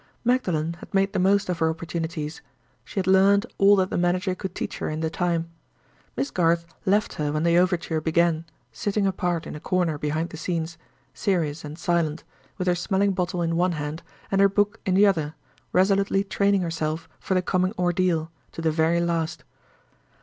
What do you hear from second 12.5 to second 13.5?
with her smelling bottle